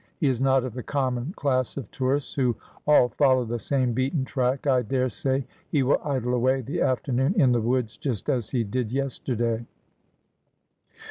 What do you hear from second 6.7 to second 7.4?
afternoon